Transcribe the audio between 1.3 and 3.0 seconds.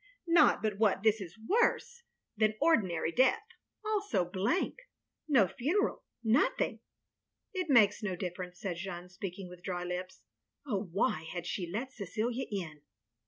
worse than OF GROSVENOR SQUARE